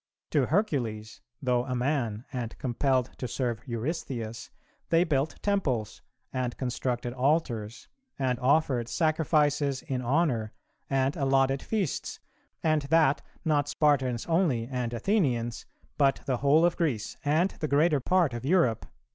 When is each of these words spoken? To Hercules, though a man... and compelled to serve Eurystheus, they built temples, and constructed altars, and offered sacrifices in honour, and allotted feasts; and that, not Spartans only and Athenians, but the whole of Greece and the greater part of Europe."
To 0.31 0.47
Hercules, 0.47 1.21
though 1.43 1.63
a 1.65 1.75
man... 1.75 2.25
and 2.33 2.57
compelled 2.57 3.11
to 3.19 3.27
serve 3.27 3.61
Eurystheus, 3.67 4.49
they 4.89 5.03
built 5.03 5.37
temples, 5.43 6.01
and 6.33 6.57
constructed 6.57 7.13
altars, 7.13 7.87
and 8.17 8.39
offered 8.39 8.87
sacrifices 8.89 9.83
in 9.83 10.01
honour, 10.01 10.53
and 10.89 11.15
allotted 11.15 11.61
feasts; 11.61 12.19
and 12.63 12.81
that, 12.89 13.21
not 13.45 13.69
Spartans 13.69 14.25
only 14.25 14.65
and 14.67 14.91
Athenians, 14.91 15.67
but 15.99 16.21
the 16.25 16.37
whole 16.37 16.65
of 16.65 16.77
Greece 16.77 17.15
and 17.23 17.51
the 17.59 17.67
greater 17.67 17.99
part 17.99 18.33
of 18.33 18.43
Europe." 18.43 18.87